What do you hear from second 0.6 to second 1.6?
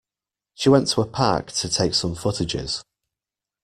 went to a park